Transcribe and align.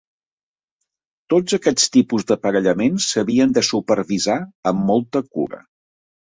Tots 1.33 1.57
aquests 1.57 1.85
tipus 1.97 2.25
d'aparellaments 2.31 3.11
s'havien 3.11 3.53
de 3.59 3.63
supervisar 3.69 4.39
amb 4.73 4.83
molta 4.89 5.25
cura. 5.37 5.63